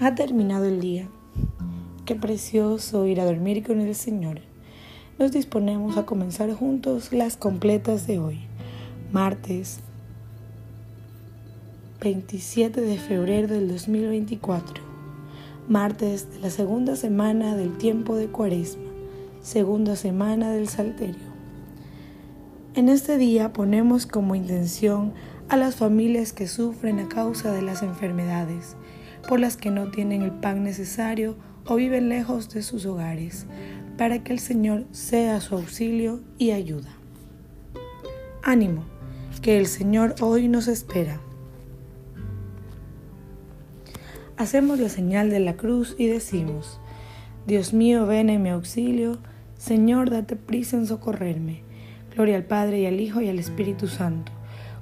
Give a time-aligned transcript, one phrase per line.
[0.00, 1.08] Ha terminado el día.
[2.04, 4.38] Qué precioso ir a dormir con el Señor.
[5.18, 8.38] Nos disponemos a comenzar juntos las completas de hoy,
[9.10, 9.80] martes
[12.00, 14.84] 27 de febrero del 2024,
[15.68, 18.92] martes de la segunda semana del tiempo de Cuaresma,
[19.42, 21.26] segunda semana del Salterio.
[22.76, 25.12] En este día ponemos como intención
[25.48, 28.76] a las familias que sufren a causa de las enfermedades
[29.28, 33.46] por las que no tienen el pan necesario o viven lejos de sus hogares,
[33.98, 36.88] para que el Señor sea su auxilio y ayuda.
[38.42, 38.84] Ánimo,
[39.42, 41.20] que el Señor hoy nos espera.
[44.38, 46.80] Hacemos la señal de la cruz y decimos,
[47.46, 49.18] Dios mío, ven en mi auxilio,
[49.58, 51.64] Señor, date prisa en socorrerme.
[52.14, 54.32] Gloria al Padre y al Hijo y al Espíritu Santo,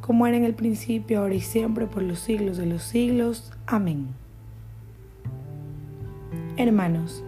[0.01, 3.53] como era en el principio, ahora y siempre, por los siglos de los siglos.
[3.67, 4.26] Amén.
[6.59, 7.23] Hermanos,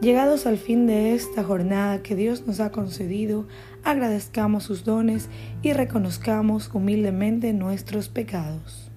[0.00, 3.46] llegados al fin de esta jornada que Dios nos ha concedido,
[3.84, 5.28] agradezcamos sus dones
[5.62, 8.90] y reconozcamos humildemente nuestros pecados.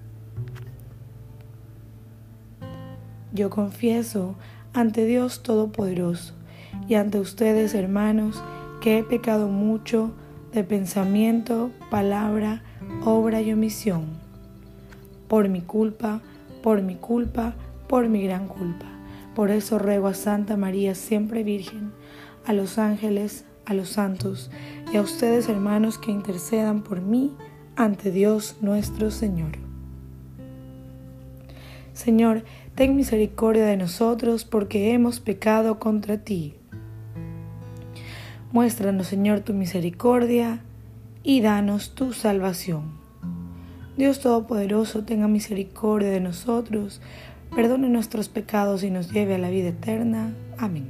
[3.32, 4.34] Yo confieso
[4.72, 6.34] ante Dios Todopoderoso
[6.88, 8.42] y ante ustedes, hermanos,
[8.80, 10.10] que he pecado mucho
[10.52, 12.62] de pensamiento, palabra,
[13.04, 14.06] obra y omisión.
[15.28, 16.20] Por mi culpa,
[16.64, 17.54] por mi culpa,
[17.86, 18.97] por mi gran culpa.
[19.38, 21.92] Por eso ruego a Santa María, siempre Virgen,
[22.44, 24.50] a los ángeles, a los santos
[24.92, 27.36] y a ustedes hermanos que intercedan por mí
[27.76, 29.52] ante Dios nuestro Señor.
[31.92, 32.42] Señor,
[32.74, 36.56] ten misericordia de nosotros porque hemos pecado contra ti.
[38.50, 40.64] Muéstranos, Señor, tu misericordia
[41.22, 42.98] y danos tu salvación.
[43.96, 47.00] Dios Todopoderoso, tenga misericordia de nosotros
[47.54, 50.34] perdone nuestros pecados y nos lleve a la vida eterna.
[50.58, 50.88] Amén.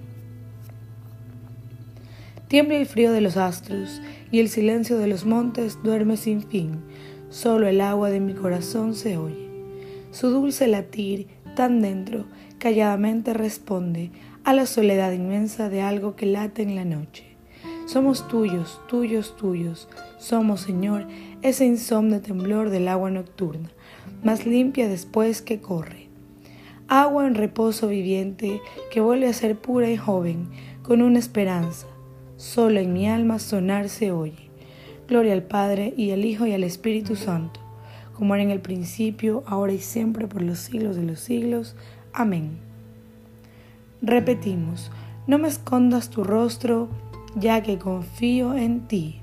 [2.49, 6.81] Tiembla el frío de los astros y el silencio de los montes duerme sin fin.
[7.31, 9.49] Solo el agua de mi corazón se oye.
[10.13, 12.25] Su dulce latir, tan dentro,
[12.59, 14.11] calladamente responde
[14.45, 17.25] a la soledad inmensa de algo que late en la noche.
[17.85, 19.89] Somos tuyos, tuyos, tuyos.
[20.19, 21.07] Somos, Señor,
[21.43, 23.71] ese insomne temblor del agua nocturna,
[24.25, 26.08] más limpia después que corre
[26.89, 28.61] agua en reposo viviente
[28.91, 30.49] que vuelve a ser pura y joven,
[30.83, 31.87] con una esperanza.
[32.37, 34.49] Solo en mi alma sonar se oye.
[35.07, 37.61] Gloria al Padre y al Hijo y al Espíritu Santo,
[38.15, 41.77] como era en el principio, ahora y siempre, por los siglos de los siglos.
[42.13, 42.59] Amén.
[44.01, 44.91] Repetimos,
[45.27, 46.89] no me escondas tu rostro,
[47.37, 49.21] ya que confío en ti.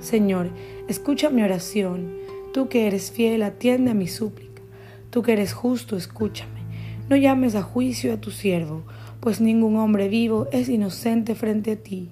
[0.00, 0.50] Señor,
[0.88, 2.25] escucha mi oración,
[2.56, 4.62] tú que eres fiel, atiende a mi súplica
[5.10, 6.62] Tú que eres justo, escúchame.
[7.10, 8.82] No llames a juicio a tu siervo,
[9.20, 12.08] pues ningún hombre vivo es inocente frente a ti.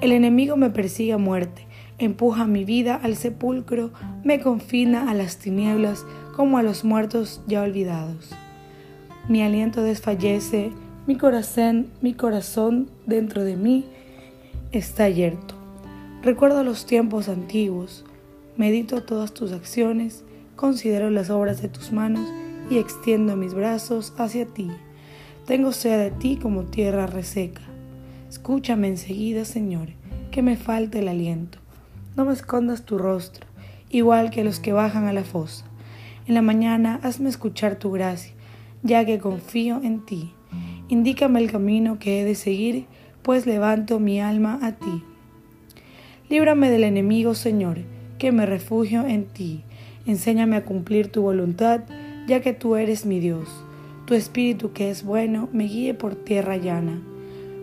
[0.00, 1.66] El enemigo me persigue a muerte,
[1.98, 3.90] empuja mi vida al sepulcro,
[4.24, 8.30] me confina a las tinieblas como a los muertos ya olvidados.
[9.28, 10.72] Mi aliento desfallece,
[11.06, 13.84] mi corazón, mi corazón dentro de mí
[14.72, 15.56] está yerto.
[16.22, 18.06] Recuerdo los tiempos antiguos,
[18.56, 20.24] medito todas tus acciones,
[20.56, 22.28] considero las obras de tus manos
[22.70, 24.70] y extiendo mis brazos hacia ti.
[25.46, 27.62] Tengo sed de ti como tierra reseca.
[28.28, 29.88] Escúchame enseguida, Señor,
[30.30, 31.58] que me falte el aliento.
[32.16, 33.46] No me escondas tu rostro,
[33.90, 35.66] igual que los que bajan a la fosa.
[36.26, 38.32] En la mañana hazme escuchar tu gracia,
[38.82, 40.32] ya que confío en ti.
[40.88, 42.86] Indícame el camino que he de seguir,
[43.22, 45.02] pues levanto mi alma a ti.
[46.28, 47.78] Líbrame del enemigo, Señor,
[48.18, 49.64] que me refugio en ti
[50.06, 51.80] Enséñame a cumplir tu voluntad,
[52.26, 53.48] ya que tú eres mi Dios.
[54.06, 57.00] Tu espíritu que es bueno me guíe por tierra llana.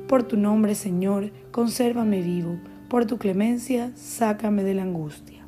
[0.08, 2.58] Por tu nombre, Señor, consérvame vivo.
[2.90, 5.46] Por tu clemencia, sácame de la angustia.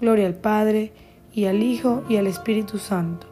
[0.00, 0.92] Gloria al Padre,
[1.34, 3.26] y al Hijo, y al Espíritu Santo,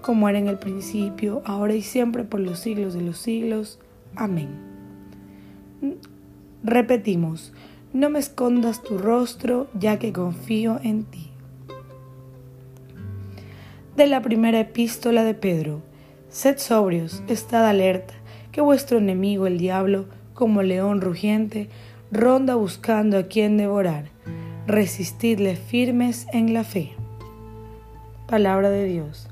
[0.00, 3.78] como era en el principio, ahora y siempre, por los siglos de los siglos.
[4.16, 4.48] Amén.
[6.64, 7.52] Repetimos,
[7.92, 11.32] no me escondas tu rostro, ya que confío en ti
[13.96, 15.82] de la primera epístola de Pedro.
[16.28, 18.14] Sed sobrios, estad alerta,
[18.50, 21.68] que vuestro enemigo el diablo, como león rugiente,
[22.10, 24.06] ronda buscando a quien devorar.
[24.66, 26.92] Resistidle firmes en la fe.
[28.26, 29.28] Palabra de Dios.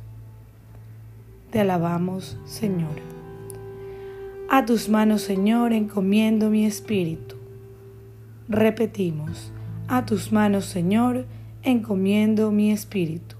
[1.50, 3.00] Te alabamos, Señor.
[4.50, 7.36] A tus manos, Señor, encomiendo mi espíritu.
[8.50, 9.52] Repetimos,
[9.86, 11.24] a tus manos, Señor,
[11.62, 13.36] encomiendo mi espíritu.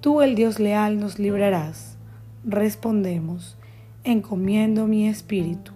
[0.00, 1.98] Tú, el Dios leal, nos librarás.
[2.42, 3.58] Respondemos,
[4.04, 5.72] encomiendo mi espíritu.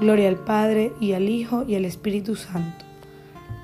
[0.00, 2.86] Gloria al Padre y al Hijo y al Espíritu Santo.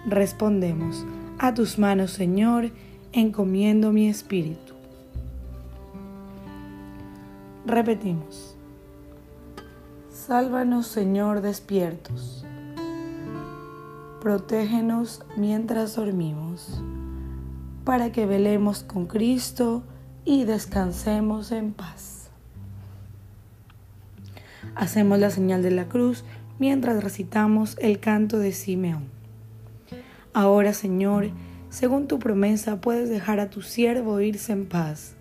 [0.06, 1.06] Respondemos,
[1.38, 2.70] a tus manos, Señor,
[3.12, 4.74] encomiendo mi espíritu.
[7.64, 8.58] Repetimos.
[10.10, 12.44] Sálvanos, Señor, despiertos.
[14.22, 16.80] Protégenos mientras dormimos,
[17.84, 19.82] para que velemos con Cristo
[20.24, 22.30] y descansemos en paz.
[24.76, 26.22] Hacemos la señal de la cruz
[26.60, 29.06] mientras recitamos el canto de Simeón.
[30.32, 31.30] Ahora, Señor,
[31.68, 35.16] según tu promesa, puedes dejar a tu siervo irse en paz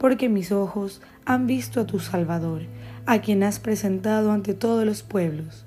[0.00, 2.62] porque mis ojos han visto a tu Salvador,
[3.04, 5.66] a quien has presentado ante todos los pueblos,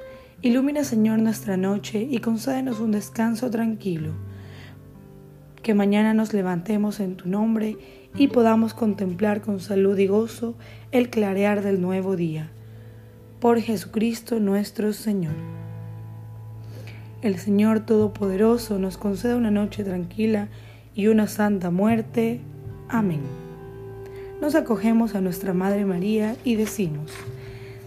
[0.43, 4.13] Ilumina, Señor, nuestra noche y concédenos un descanso tranquilo.
[5.61, 7.77] Que mañana nos levantemos en tu nombre
[8.15, 10.55] y podamos contemplar con salud y gozo
[10.91, 12.49] el clarear del nuevo día.
[13.39, 15.35] Por Jesucristo nuestro Señor.
[17.21, 20.47] El Señor Todopoderoso nos conceda una noche tranquila
[20.95, 22.41] y una santa muerte.
[22.89, 23.21] Amén.
[24.41, 27.11] Nos acogemos a nuestra Madre María y decimos,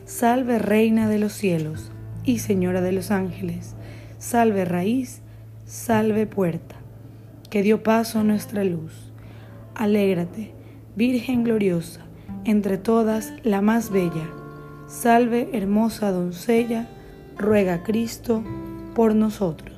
[0.04, 1.90] Salve Reina de los cielos
[2.24, 3.74] y Señora de los ángeles,
[4.18, 5.20] salve raíz,
[5.66, 6.76] salve puerta,
[7.50, 9.12] que dio paso a nuestra luz.
[9.74, 10.52] Alégrate,
[10.96, 12.02] Virgen gloriosa,
[12.44, 14.30] entre todas la más bella.
[14.86, 16.88] Salve hermosa doncella,
[17.36, 18.44] ruega Cristo
[18.94, 19.73] por nosotros.